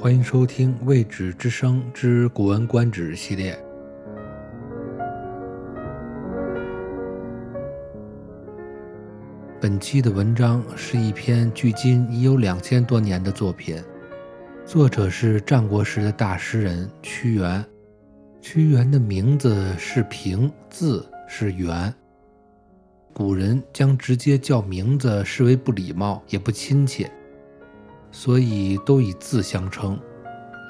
[0.00, 3.58] 欢迎收听《未止之声之古文观止》系列。
[9.60, 13.82] 本期的文章是一篇距今已有两千多年的作品，
[14.64, 17.64] 作者是战国时的大诗人屈原。
[18.40, 21.92] 屈原的名字是平，字是原。
[23.12, 27.10] 古人将直接叫名字视为不礼貌，也不亲切。
[28.10, 29.98] 所以都以字相称，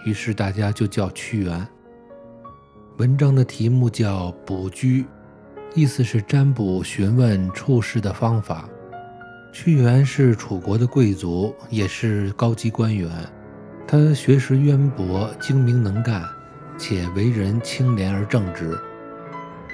[0.05, 1.67] 于是大家就叫屈原。
[2.99, 5.07] 文章的题目叫“卜居”，
[5.75, 8.69] 意思是占卜询问处事的方法。
[9.53, 13.11] 屈原是楚国的贵族，也是高级官员。
[13.87, 16.23] 他学识渊博，精明能干，
[16.77, 18.79] 且为人清廉而正直。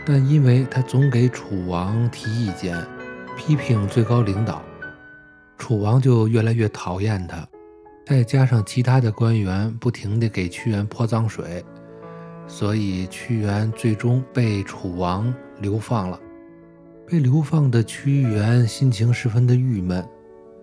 [0.07, 2.77] 但因为他总给楚王提意见，
[3.37, 4.63] 批评最高领导，
[5.59, 7.45] 楚王就越来越讨厌他。
[8.07, 11.65] 再加上其他的官员不停地给屈原泼脏水，
[12.47, 16.21] 所以屈原最终被楚王流放了。
[17.07, 20.07] 被流放的屈原心情十分的郁闷，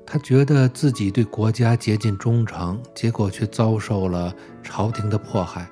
[0.06, 5.68] 他觉得自己对国家竭尽忠诚，结果却遭受了朝廷的迫害。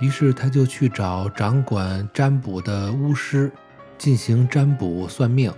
[0.00, 3.52] 于是他就去找掌管占卜的巫师
[3.98, 5.52] 进行占卜算命，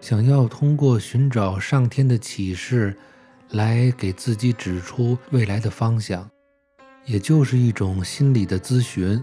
[0.00, 2.96] 想要通过寻找上天的启示。
[3.50, 6.28] 来给自己指出未来的方向，
[7.04, 9.22] 也就是一种心理的咨询，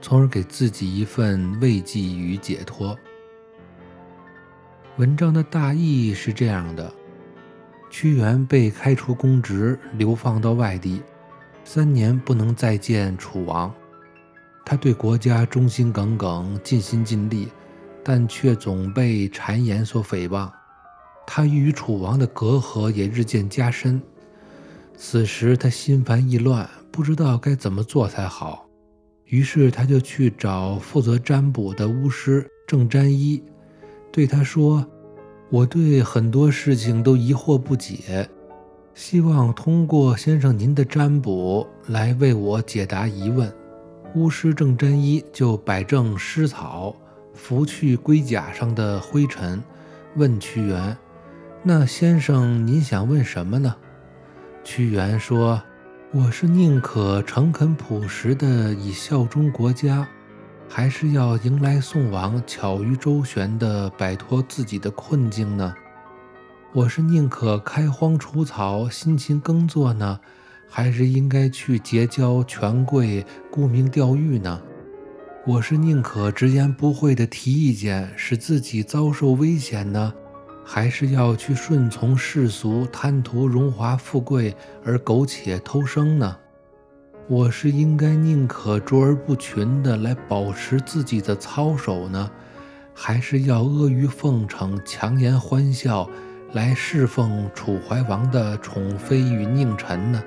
[0.00, 2.96] 从而给自己一份慰藉与解脱。
[4.96, 6.92] 文章的大意是这样的：
[7.90, 11.02] 屈原被开除公职，流放到外地，
[11.64, 13.74] 三年不能再见楚王。
[14.64, 17.48] 他对国家忠心耿耿，尽心尽力，
[18.04, 20.50] 但却总被谗言所诽谤。
[21.26, 24.00] 他与楚王的隔阂也日渐加深，
[24.96, 28.66] 此时他心烦意乱，不知道该怎么做才好。
[29.24, 33.42] 于是他就去找负责占卜的巫师郑占一，
[34.12, 34.86] 对他说
[35.50, 38.28] ：“我对很多事情都疑惑不解，
[38.94, 43.52] 希望通过先生您的占卜来为我解答疑问。”
[44.14, 46.94] 巫师郑占一就摆正尸草，
[47.32, 49.60] 拂去龟甲上的灰尘，
[50.14, 50.96] 问屈原。
[51.66, 53.74] 那先生，您想问什么呢？
[54.62, 55.62] 屈原说
[56.12, 60.06] ：“我是宁可诚恳朴实的以效忠国家，
[60.68, 65.74] 还是要迎来送往、巧于周旋的摆脱自己的困境呢？
[66.74, 70.20] 我是宁可开荒除草、辛勤耕作呢，
[70.68, 74.60] 还是应该去结交权贵、沽名钓誉呢？
[75.46, 80.12] 我是宁可直言不讳的提意见，使自己遭受危险呢？”
[80.64, 86.36] 还是要去顺从世俗，贪图荣华富贵而苟且偷生呢？
[87.28, 92.30] 我是应该宁可卓而不群的来保持自己的操守呢，
[92.94, 96.08] 还是要阿谀奉承、强颜欢笑
[96.52, 100.22] 来侍奉楚怀王的宠妃与佞臣呢？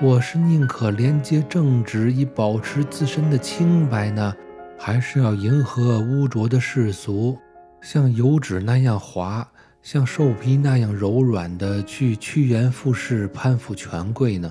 [0.00, 4.34] 我是宁可廉洁正直以保持自身的清白呢，
[4.76, 7.38] 还是要迎合污浊的世俗？
[7.84, 9.46] 像油脂那样滑，
[9.82, 14.50] 像兽皮那样柔软的去趋炎附势、攀附权贵呢？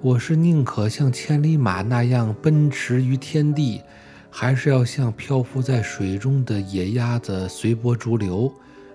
[0.00, 3.82] 我是宁可像千里马那样奔驰于天地，
[4.30, 8.50] 还是要像漂浮在水中的野鸭子随波逐流，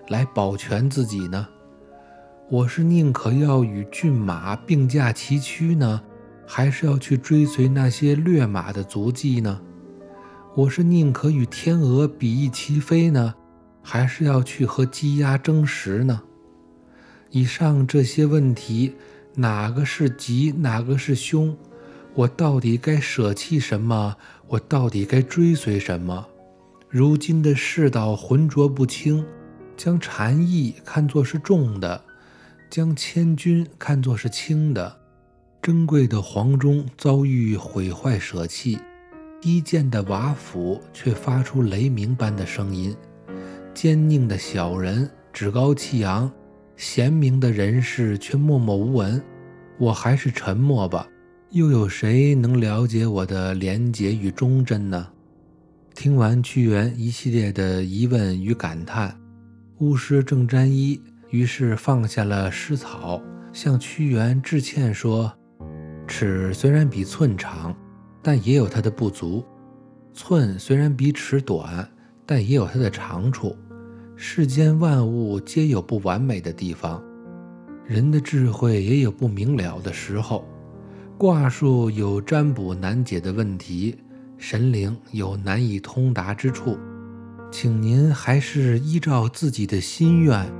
[0.08, 1.46] 来保全自己呢？
[2.50, 6.02] 我是宁可要与骏马并驾齐驱呢，
[6.44, 9.60] 还是要去追随那些掠马的足迹呢？
[10.56, 13.34] 我是宁可与天鹅比翼齐飞呢，
[13.82, 16.22] 还是要去和鸡鸭争食呢？
[17.28, 18.94] 以上这些问题，
[19.34, 21.54] 哪个是吉，哪个是凶？
[22.14, 24.16] 我到底该舍弃什么？
[24.48, 26.26] 我到底该追随什么？
[26.88, 29.26] 如今的世道浑浊不清，
[29.76, 32.02] 将禅意看作是重的，
[32.70, 35.00] 将千钧看作是轻的，
[35.60, 38.78] 珍贵的黄钟遭遇毁坏舍弃。
[39.46, 42.92] 低贱的瓦釜却发出雷鸣般的声音，
[43.72, 46.28] 坚佞的小人趾高气扬，
[46.74, 49.22] 贤明的人士却默默无闻。
[49.78, 51.06] 我还是沉默吧，
[51.50, 55.06] 又有谁能了解我的廉洁与忠贞呢？
[55.94, 59.16] 听完屈原一系列的疑问与感叹，
[59.78, 61.00] 巫师郑沾衣
[61.30, 63.22] 于是放下了诗草，
[63.52, 65.32] 向屈原致歉说
[66.08, 67.72] ：“尺虽然比寸长。”
[68.26, 69.44] 但也有它的不足。
[70.12, 71.88] 寸虽然比尺短，
[72.26, 73.56] 但也有它的长处。
[74.16, 77.00] 世间万物皆有不完美的地方。
[77.86, 80.44] 人的智慧也有不明了的时候，
[81.16, 83.96] 卦数有占卜难解的问题，
[84.36, 86.76] 神灵有难以通达之处，
[87.52, 90.52] 请您还是依照自己的心愿，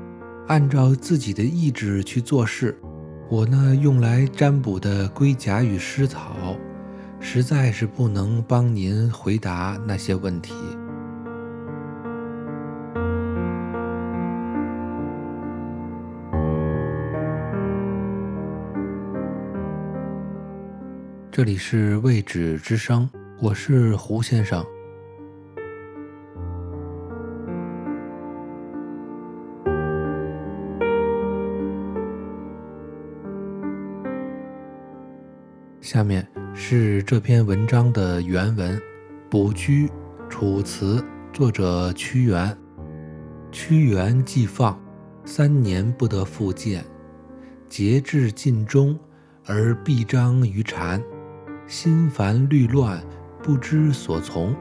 [0.46, 2.78] 按照自己的意志去做事。
[3.28, 6.56] 我呢，用来占卜的龟甲与尸草，
[7.18, 10.54] 实在是不能帮您回答那些问题。
[21.30, 23.06] 这里是未止之声，
[23.42, 24.64] 我是胡先生。
[35.82, 36.26] 下面
[36.58, 38.80] 是这篇文章的原文：
[39.28, 39.90] 卜居，
[40.30, 42.56] 楚辞，作者屈原。
[43.52, 44.80] 屈原既放，
[45.26, 46.82] 三年不得复见，
[47.68, 48.98] 节至尽忠，
[49.44, 51.00] 而必章于蝉。
[51.66, 53.04] 心烦虑乱，
[53.42, 54.56] 不知所从，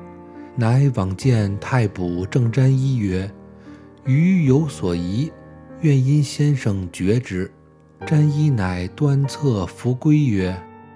[0.57, 3.31] 乃往见太卜正瞻一曰
[4.05, 5.31] ：“余有所疑，
[5.79, 7.49] 愿因先生决之。”
[8.05, 10.55] 瞻一乃端侧扶归曰：“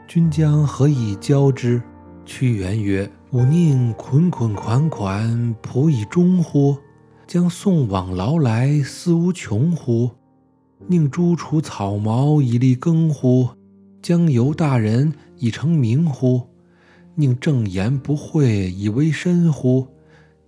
[0.10, 1.80] 君将何以交之？”
[2.26, 6.76] 屈原曰：“吾宁捆捆款款，仆以终乎？
[7.28, 10.10] 将送往劳来，思无穷乎？
[10.88, 13.50] 宁诛除草茅以力耕乎？
[14.02, 16.42] 将由大人。”以成名乎？
[17.16, 19.88] 宁正言不讳以为身乎？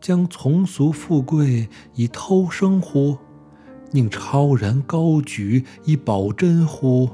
[0.01, 3.15] 将从俗富贵以偷生乎？
[3.91, 7.07] 宁超然高举以保真乎？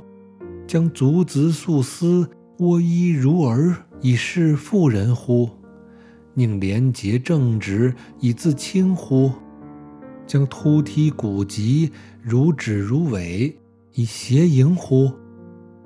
[0.66, 2.28] 将足子素丝
[2.60, 5.48] 窝衣如儿以示妇人乎？
[6.34, 9.32] 宁廉洁正直以自清乎？
[10.26, 13.56] 将突剔古籍如指如尾
[13.94, 15.12] 以谐盈乎？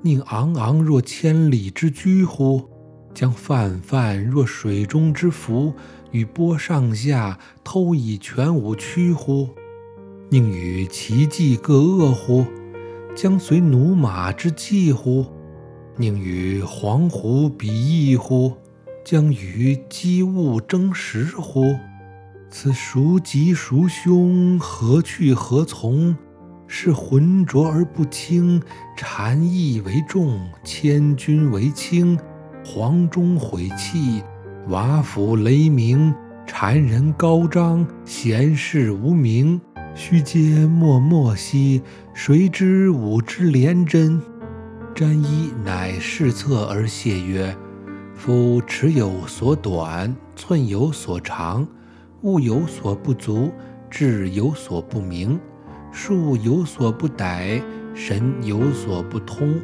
[0.00, 2.62] 宁昂昂若千里之驹乎？
[3.12, 5.74] 将泛泛若水中之浮，
[6.10, 9.50] 与波上下偷以全无屈乎？
[10.30, 12.46] 宁与其迹各恶乎？
[13.14, 15.26] 将随驽马之迹乎？
[15.98, 18.54] 宁与黄狐比翼乎？
[19.04, 21.74] 将与鸡物争食乎？
[22.48, 24.58] 此孰吉孰凶？
[24.58, 26.16] 何去何从？
[26.66, 28.62] 是浑浊而不清，
[28.96, 32.18] 禅意为重，千钧为轻。
[32.64, 34.22] 黄钟毁弃，
[34.68, 36.14] 瓦釜雷鸣，
[36.46, 39.60] 谗人高张，贤士无名。
[39.94, 41.82] 须嗟默默兮，
[42.14, 44.22] 谁知吾之廉贞？
[44.94, 47.56] 瞻一乃视策而谢曰
[48.14, 51.66] ：“夫尺有所短，寸有所长，
[52.20, 53.50] 物有所不足，
[53.90, 55.40] 志有所不明。”
[55.90, 57.62] 术有所不逮，
[57.94, 59.60] 神有所不通。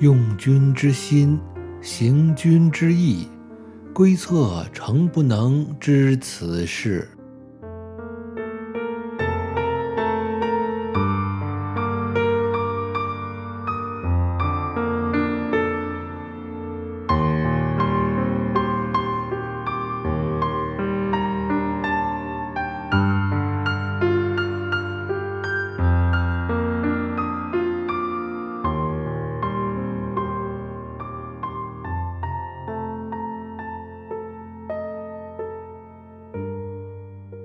[0.00, 1.38] 用君之心，
[1.80, 3.28] 行君之意，
[3.92, 7.08] 归策诚不能知此事。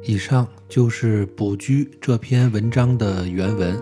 [0.09, 3.75] 以上就是《卜居》这篇文章的原文。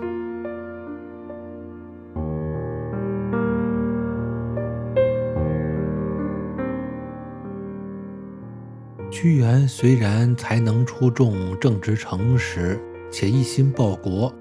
[9.12, 12.80] 屈原虽然才能出众、正直诚实，
[13.12, 14.34] 且一心报国，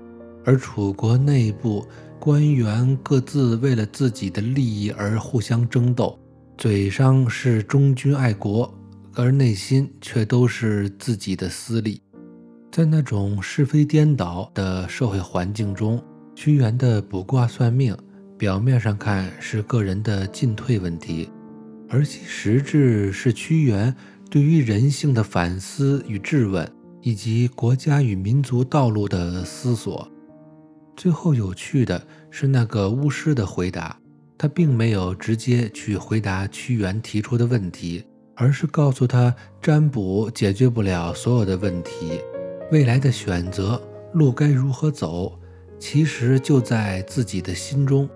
[0.43, 1.87] 而楚国内部
[2.19, 6.19] 官员各自为了自己的利益而互相争斗，
[6.57, 8.75] 嘴上是忠君爱国。
[9.17, 12.01] 而内心却都是自己的私利，
[12.73, 16.03] 在那种是非颠倒的社会环境中，
[16.35, 17.97] 屈原的卜卦算命，
[18.37, 21.31] 表面上看是个人的进退问题，
[21.89, 23.95] 而其实质是屈原
[24.29, 26.69] 对于人性的反思与质问，
[27.01, 30.11] 以及国家与民族道路的思索。
[30.97, 33.97] 最后有趣的是那个巫师的回答，
[34.37, 38.05] 他并没有直接去回答屈原提出的问题。
[38.37, 42.21] 而是告诉他，占卜解决不了所有的问题，
[42.71, 43.81] 未来的选择
[44.13, 45.39] 路该如何走，
[45.79, 48.09] 其实就在自己的心中，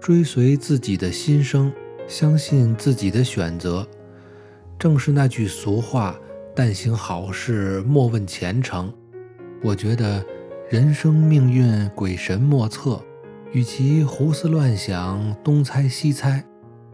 [0.00, 1.72] 追随自己的心声，
[2.06, 3.86] 相信自己的选择。
[4.78, 6.18] 正是那句俗话
[6.54, 8.92] ：“但行好事，莫问前程。”
[9.62, 10.22] 我觉得，
[10.68, 13.00] 人生命运鬼神莫测，
[13.52, 16.44] 与其胡思乱想、东猜西猜，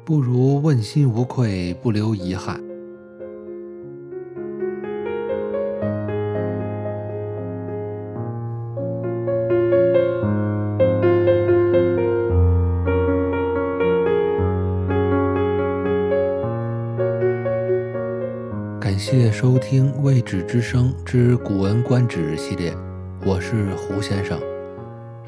[0.05, 2.61] 不如问心无愧，不留遗憾。
[18.81, 22.75] 感谢收听《未止之声之古文观止》系列，
[23.25, 24.41] 我是胡先生。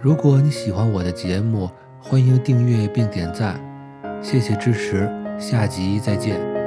[0.00, 3.60] 如果你喜欢我的节目，欢迎订阅并点赞，
[4.22, 6.61] 谢谢支持，下集再见。